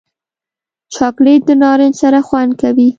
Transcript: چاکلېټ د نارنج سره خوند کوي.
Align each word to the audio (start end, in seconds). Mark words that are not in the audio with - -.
چاکلېټ 0.93 1.41
د 1.47 1.51
نارنج 1.63 1.95
سره 2.03 2.19
خوند 2.27 2.51
کوي. 2.61 2.89